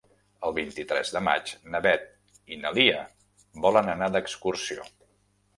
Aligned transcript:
El 0.47 0.53
vint-i-tres 0.53 1.11
de 1.17 1.21
maig 1.27 1.51
na 1.75 1.81
Beth 1.87 2.09
i 2.55 2.59
na 2.63 2.71
Lia 2.79 3.05
volen 3.67 3.93
anar 3.97 4.09
d'excursió. 4.17 4.91